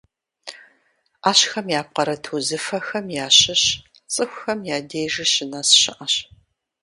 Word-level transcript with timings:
Ӏэщхэм 1.21 1.67
япкъырыт 1.79 2.23
узыфэхэм 2.35 3.05
ящыщ 3.25 3.63
цӀыхухэм 4.13 4.59
я 4.75 4.77
дежи 4.89 5.25
щынэс 5.31 5.69
щыӏэщ. 5.79 6.13